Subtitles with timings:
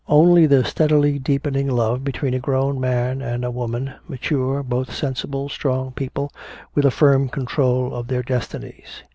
[0.07, 5.47] Only the steadily deepening love between a grown man and a woman mature, both sensible,
[5.47, 6.31] strong people
[6.73, 9.03] with a firm control of their destinies.